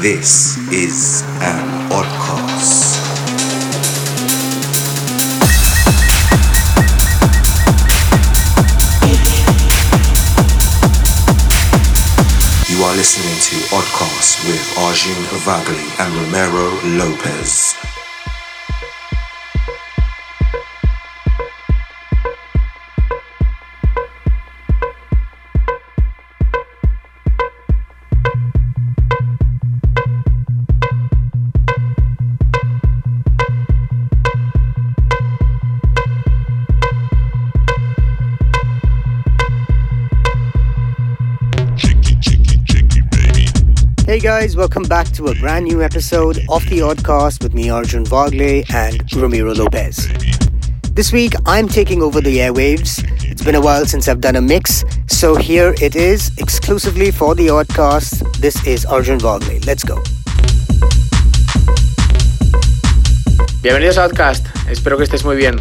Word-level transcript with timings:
This 0.00 0.56
is 0.72 1.22
an 1.40 1.90
oddcast. 1.90 2.98
You 12.70 12.84
are 12.84 12.94
listening 12.94 13.40
to 13.42 13.56
Oddcast 13.74 14.46
with 14.46 14.78
Arjun 14.78 15.20
Vagale 15.42 15.82
and 15.98 16.14
Ramiro 16.14 16.70
Lopez. 16.96 17.77
Welcome 44.58 44.88
back 44.88 45.06
to 45.12 45.28
a 45.28 45.34
brand 45.36 45.66
new 45.66 45.84
episode 45.84 46.38
of 46.48 46.68
The 46.68 46.80
Oddcast 46.80 47.44
with 47.44 47.54
me, 47.54 47.70
Arjun 47.70 48.02
Vagale 48.02 48.68
and 48.74 49.00
Ramiro 49.14 49.54
Lopez. 49.54 50.08
This 50.94 51.12
week, 51.12 51.34
I'm 51.46 51.68
taking 51.68 52.02
over 52.02 52.20
the 52.20 52.38
airwaves. 52.38 53.04
It's 53.22 53.40
been 53.40 53.54
a 53.54 53.60
while 53.60 53.86
since 53.86 54.08
I've 54.08 54.20
done 54.20 54.34
a 54.34 54.40
mix, 54.40 54.82
so 55.06 55.36
here 55.36 55.76
it 55.80 55.94
is, 55.94 56.32
exclusively 56.38 57.12
for 57.12 57.36
The 57.36 57.46
Oddcast. 57.46 58.40
This 58.40 58.56
is 58.66 58.84
Arjun 58.84 59.20
Vagale. 59.20 59.64
Let's 59.64 59.84
go. 59.84 60.02
Bienvenidos 63.62 63.96
a 63.96 64.06
Oddcast, 64.06 64.44
espero 64.68 64.96
que 64.96 65.04
estés 65.04 65.24
muy 65.24 65.36
bien. 65.36 65.60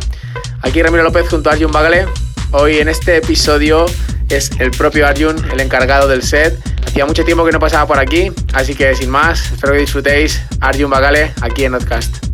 Aquí 0.64 0.82
Ramiro 0.82 1.04
López 1.04 1.30
junto 1.30 1.52
a 1.52 1.54
Arjun 1.54 1.72
Vagale. 1.72 2.08
Hoy 2.52 2.80
en 2.80 2.90
este 2.90 3.18
episodio 3.18 3.86
es 4.30 4.50
el 4.58 4.72
propio 4.72 5.06
Arjun 5.06 5.36
el 5.52 5.60
encargado 5.60 6.08
del 6.08 6.24
set. 6.24 6.67
Hacía 6.88 7.06
mucho 7.06 7.26
tiempo 7.26 7.46
que 7.46 7.52
no 7.52 7.60
pasaba 7.60 7.86
por 7.86 8.00
aquí, 8.00 8.32
así 8.54 8.74
que 8.74 8.96
sin 8.96 9.10
más, 9.10 9.52
espero 9.52 9.74
que 9.74 9.80
disfrutéis 9.80 10.42
Arjun 10.62 10.90
Bagale 10.90 11.34
aquí 11.42 11.66
en 11.66 11.76
Outcast. 11.76 12.27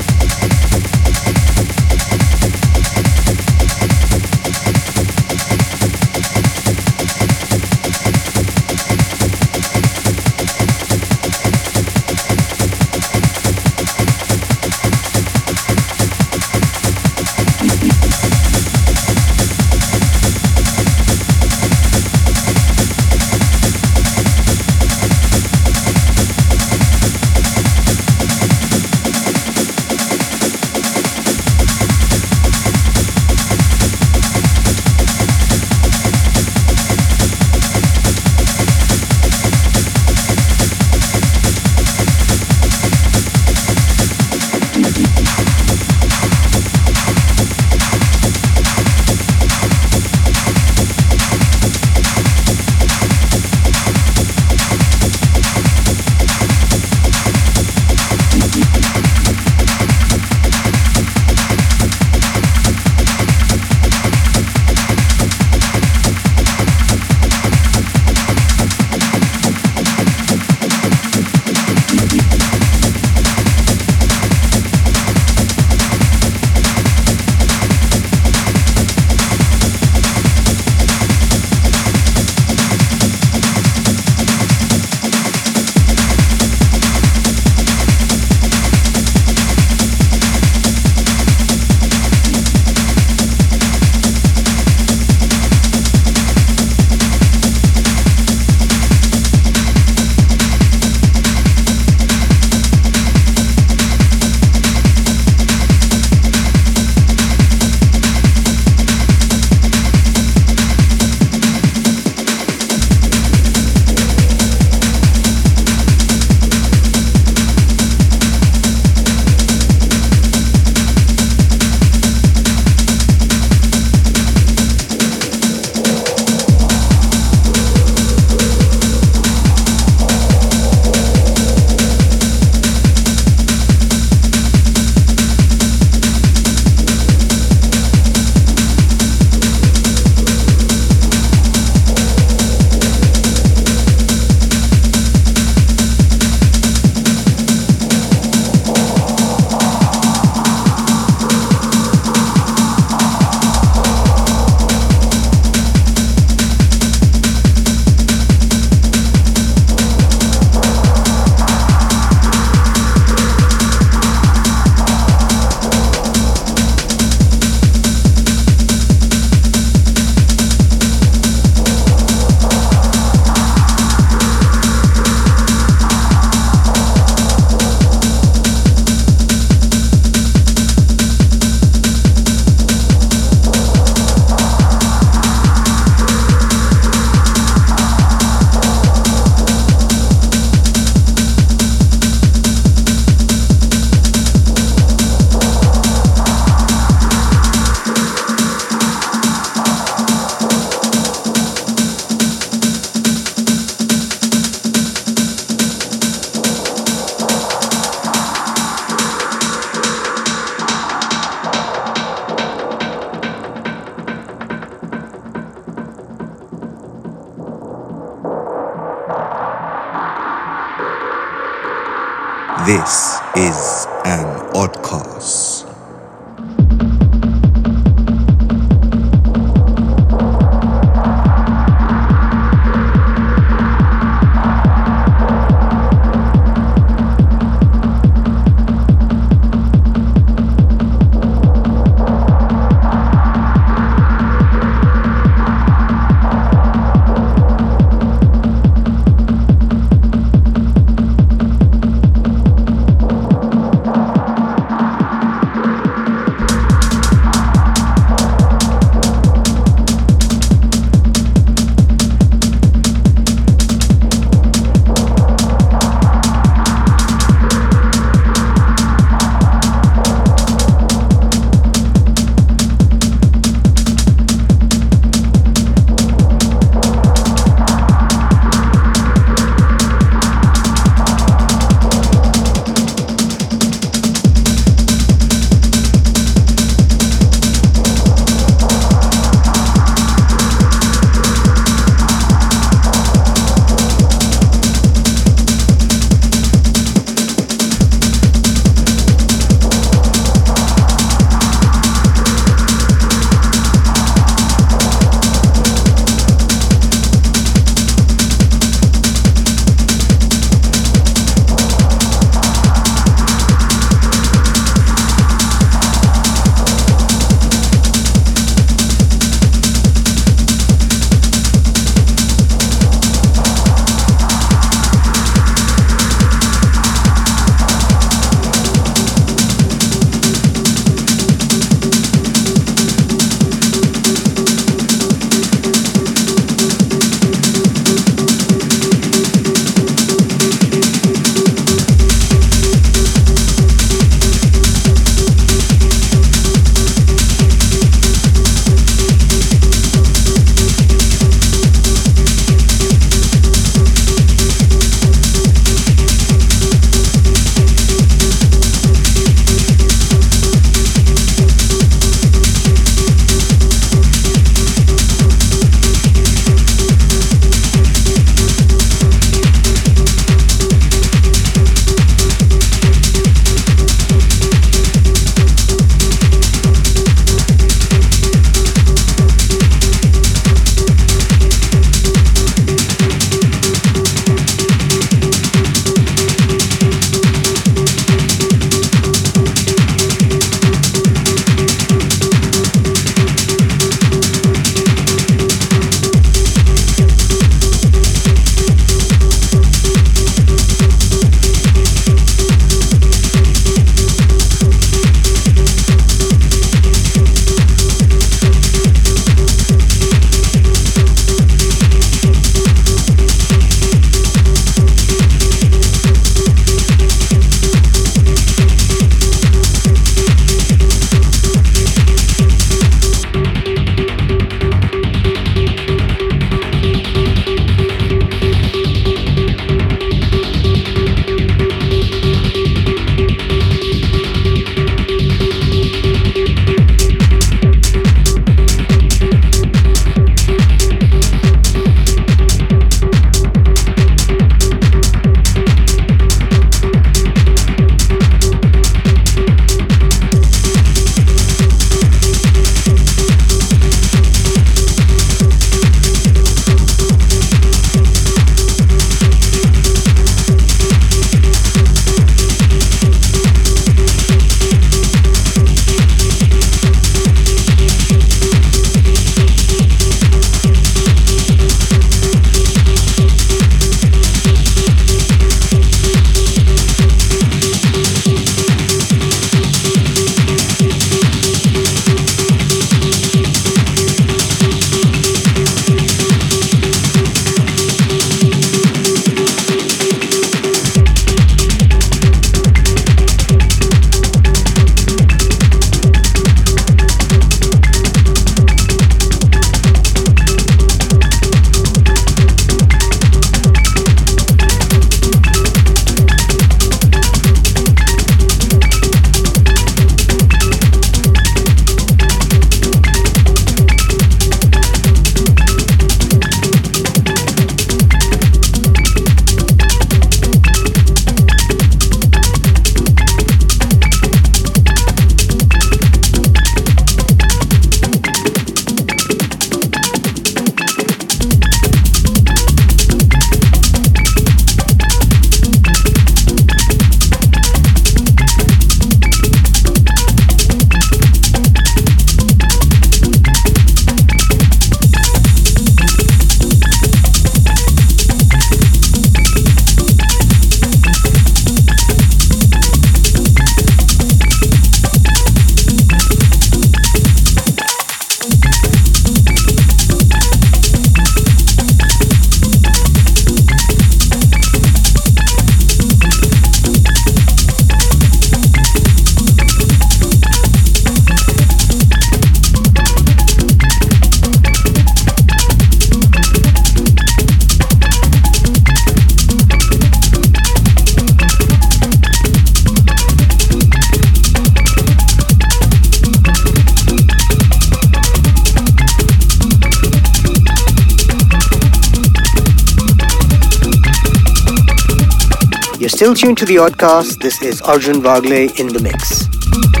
Still 596.11 596.35
tuned 596.35 596.57
to 596.57 596.65
the 596.65 596.75
Oddcast. 596.75 597.41
This 597.41 597.61
is 597.61 597.81
Arjun 597.81 598.21
Vagale 598.21 598.77
in 598.77 598.87
the 598.87 598.99
mix. 598.99 600.00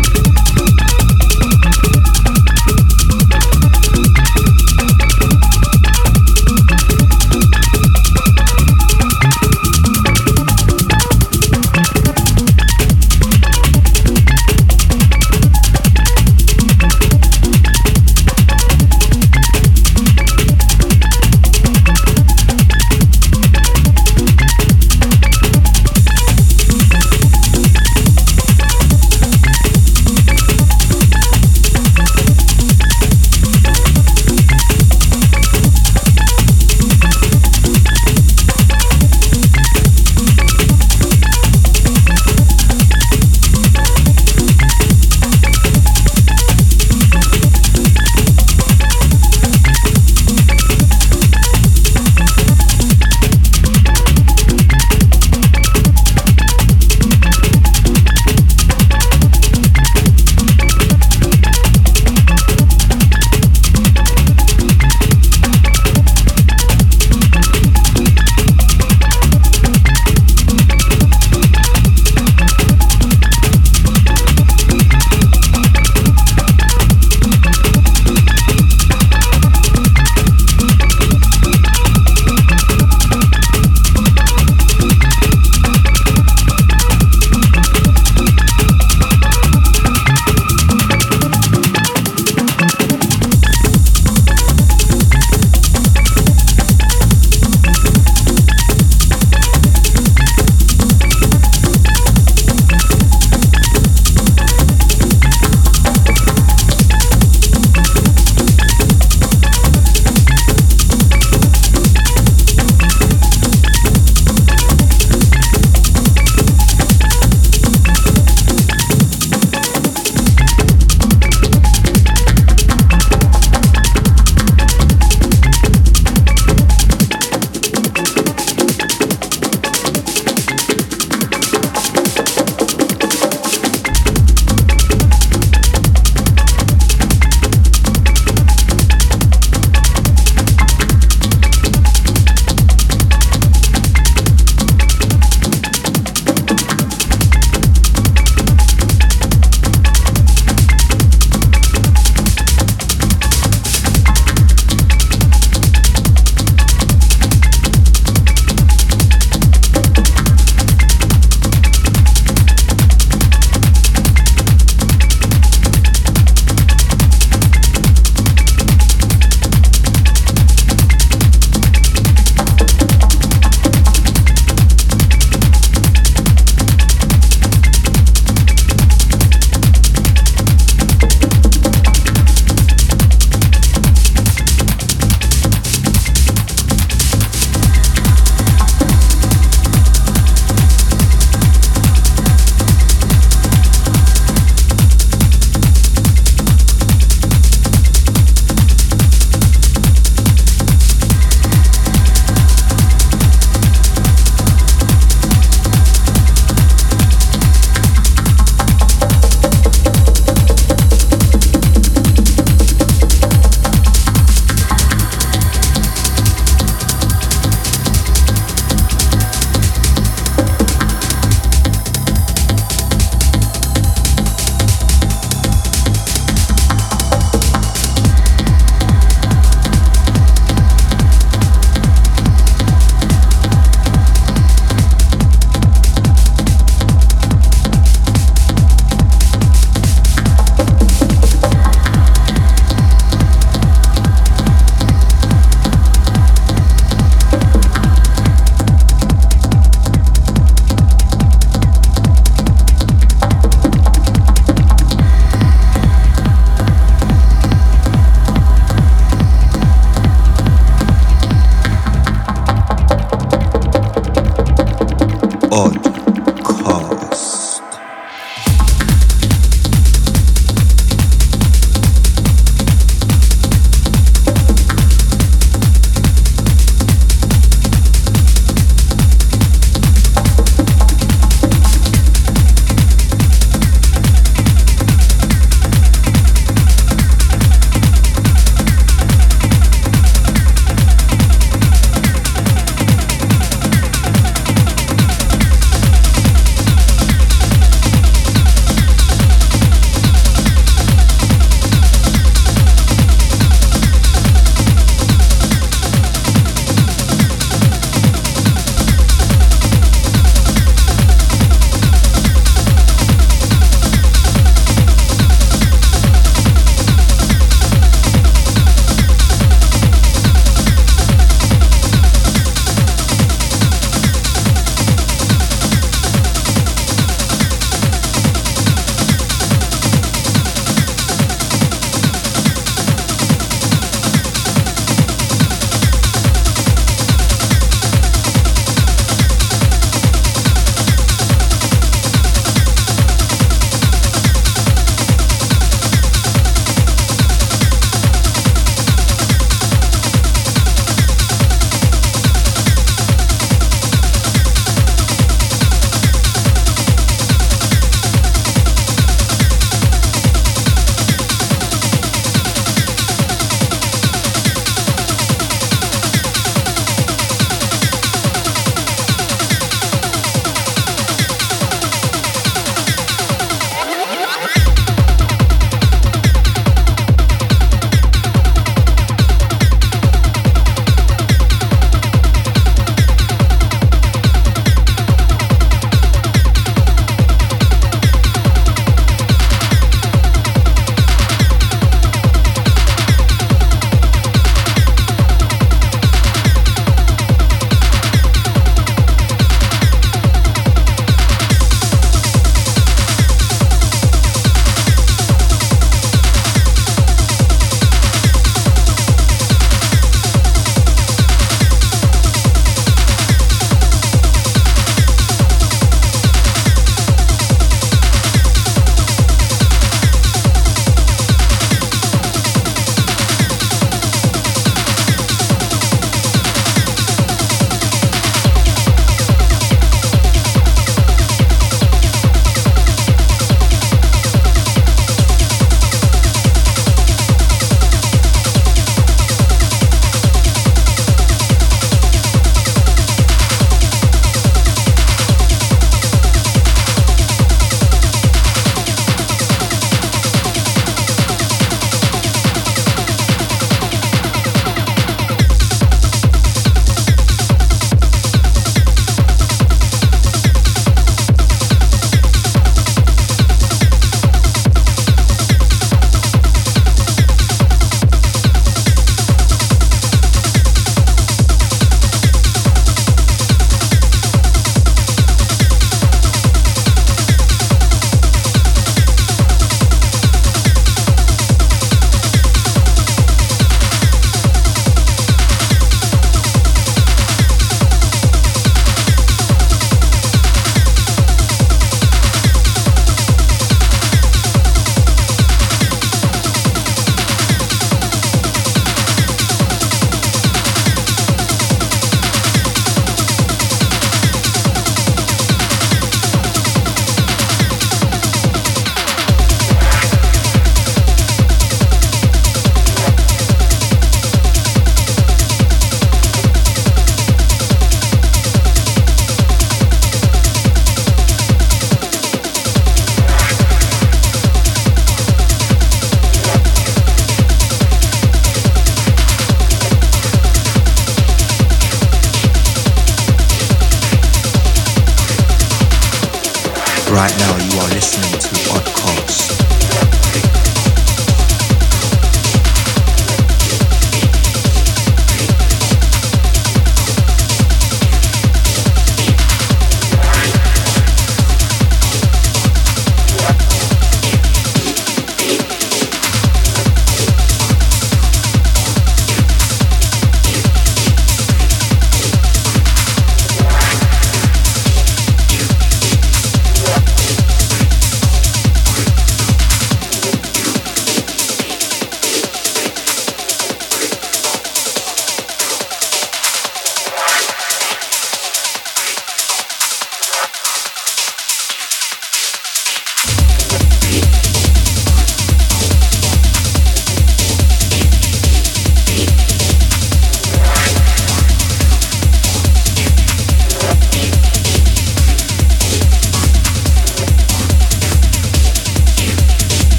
Right 537.21 537.37
now, 537.37 537.55
you 537.57 537.77
are 537.77 537.89
listening 537.89 538.33
to 538.39 538.50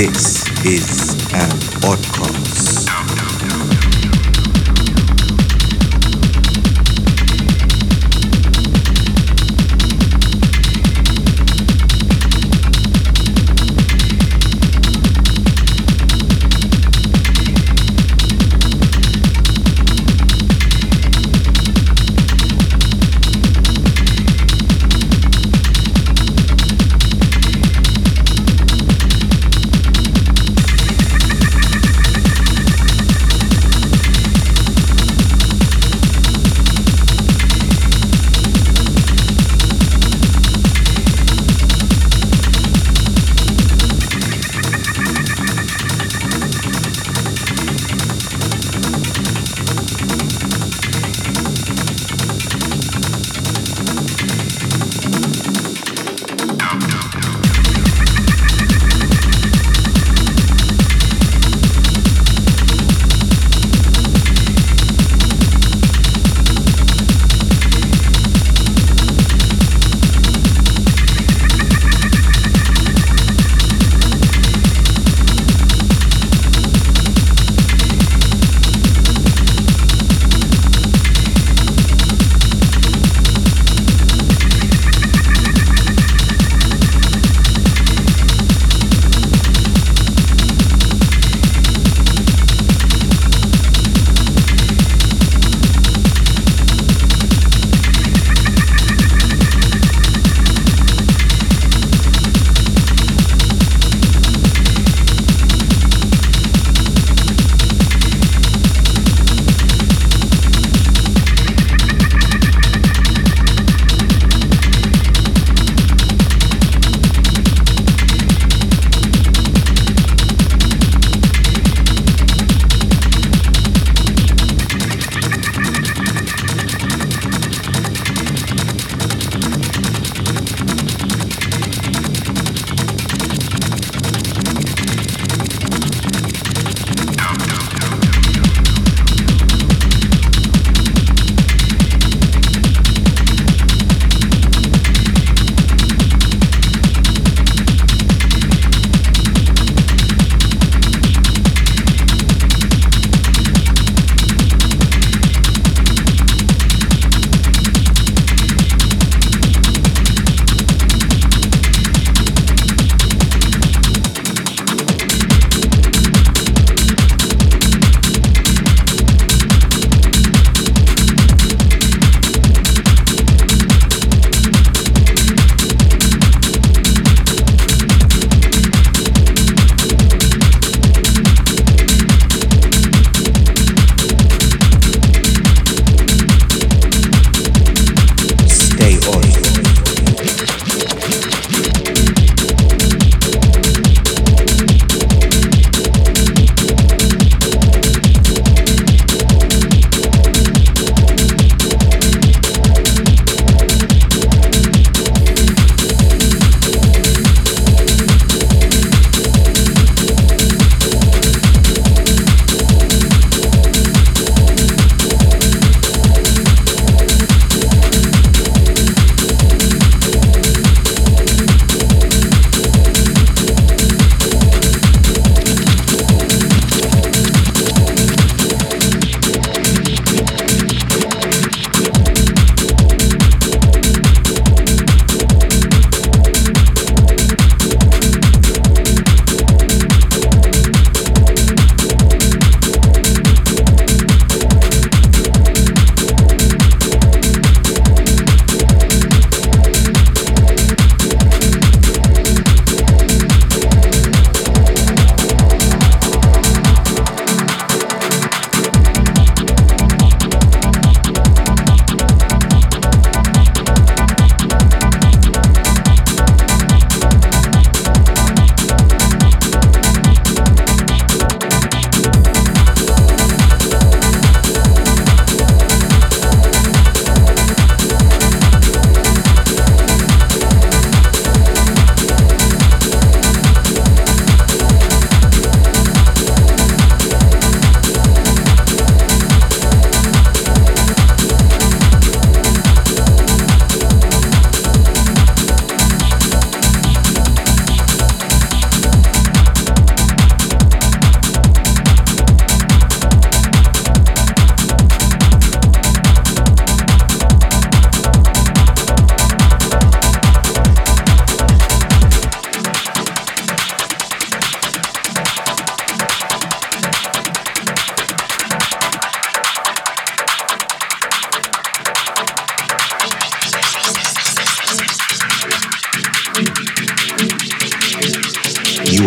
This 0.00 0.46
is 0.64 1.12
an 1.34 1.50
oddcast. 1.84 2.69
You 2.69 2.69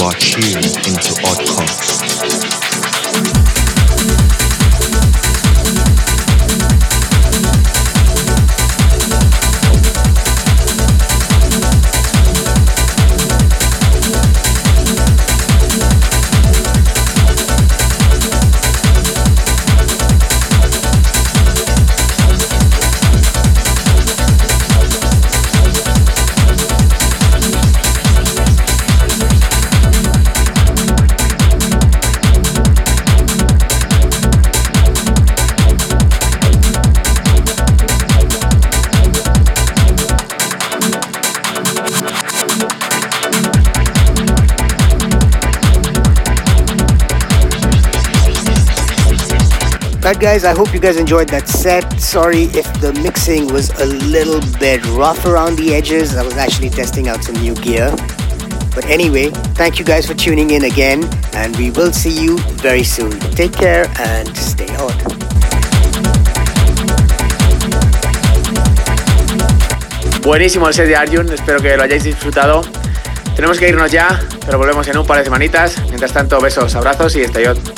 are 0.04 0.12
tuned 0.16 0.56
into 0.66 1.14
Oddcast. 1.24 1.83
Right, 50.14 50.22
guys, 50.22 50.46
I 50.46 50.54
hope 50.54 50.72
you 50.76 50.80
guys 50.80 50.98
enjoyed 50.98 51.28
that 51.30 51.48
set. 51.48 52.00
Sorry 52.00 52.44
if 52.54 52.70
the 52.80 52.94
mixing 53.02 53.52
was 53.52 53.72
a 53.82 53.88
little 53.88 54.42
bit 54.60 54.86
rough 54.94 55.26
around 55.26 55.58
the 55.58 55.74
edges. 55.74 56.16
I 56.16 56.22
was 56.22 56.38
actually 56.38 56.70
testing 56.70 57.10
out 57.10 57.24
some 57.24 57.34
new 57.42 57.56
gear. 57.56 57.90
But 58.76 58.86
anyway, 58.86 59.32
thank 59.58 59.80
you 59.80 59.86
guys 59.86 60.06
for 60.06 60.14
tuning 60.14 60.52
in 60.52 60.66
again, 60.66 61.04
and 61.34 61.58
we 61.58 61.72
will 61.72 61.92
see 61.92 62.14
you 62.14 62.38
very 62.62 62.84
soon. 62.84 63.10
Take 63.34 63.54
care 63.54 63.90
and 63.98 64.30
stay 64.38 64.70
hot. 64.78 64.94
Buenísimo 70.22 70.68
el 70.68 70.76
set 70.76 70.90
de 70.90 70.96
Arjun, 70.96 71.34
espero 71.34 71.60
que 71.60 71.76
lo 71.76 71.82
hayáis 71.82 72.04
disfrutado. 72.04 72.62
Tenemos 73.36 73.58
que 73.58 73.68
irnos 73.68 73.92
ya, 73.92 74.22
pero 74.46 74.60
volvemos 74.60 74.88
en 74.88 74.96
un 74.96 75.08
par 75.08 75.18
de 75.18 75.24
semanitas. 75.24 75.82
Mientras 75.88 76.14
tanto, 76.14 76.40
besos, 76.40 76.76
abrazos 76.76 77.16
y 77.16 77.22
estellot. 77.22 77.73